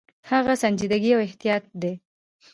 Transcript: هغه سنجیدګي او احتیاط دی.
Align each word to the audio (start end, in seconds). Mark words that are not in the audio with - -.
هغه 0.31 0.53
سنجیدګي 0.61 1.09
او 1.13 1.19
احتیاط 1.27 1.63
دی. 1.81 1.93